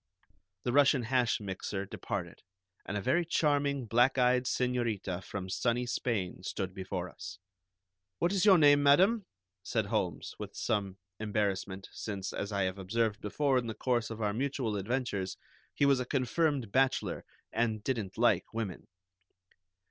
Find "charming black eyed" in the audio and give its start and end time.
3.23-4.45